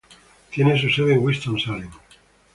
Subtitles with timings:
[0.49, 1.91] Tiene su sede en Winston-Salem.